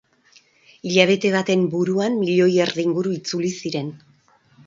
Hilabete 0.91 1.31
baten 1.35 1.67
buruan 1.75 2.17
milioi 2.23 2.49
erdi 2.65 2.87
inguru 2.87 3.13
itzuli 3.19 3.51
ziren. 3.63 3.93